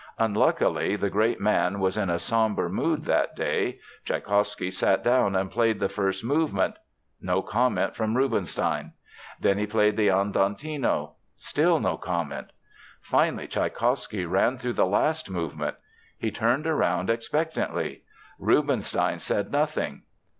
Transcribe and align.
Unluckily, 0.17 0.95
the 0.95 1.11
great 1.11 1.39
man 1.39 1.79
was 1.79 1.95
in 1.95 2.09
a 2.09 2.17
sombre 2.17 2.67
mood 2.71 3.03
that 3.03 3.35
day. 3.35 3.77
Tschaikowsky 4.03 4.71
sat 4.71 5.03
down 5.03 5.35
and 5.35 5.51
played 5.51 5.79
the 5.79 5.87
first 5.89 6.23
movement. 6.23 6.73
No 7.21 7.43
comment 7.43 7.95
from 7.95 8.17
Rubinstein. 8.17 8.93
Then 9.39 9.59
he 9.59 9.67
played 9.67 9.97
the 9.97 10.07
Andantino. 10.07 11.17
Still 11.37 11.79
no 11.79 11.97
comment. 11.97 12.47
Finally, 12.99 13.47
Tschaikowsky 13.49 14.25
ran 14.25 14.57
through 14.57 14.73
the 14.73 14.87
last 14.87 15.29
movement. 15.29 15.75
He 16.17 16.31
turned 16.31 16.65
around 16.65 17.11
expectantly. 17.11 18.01
Rubinstein 18.39 19.19
said 19.19 19.51
nothing. 19.51 20.01